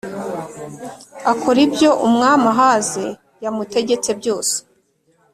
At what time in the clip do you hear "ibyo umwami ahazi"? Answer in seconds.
1.67-3.05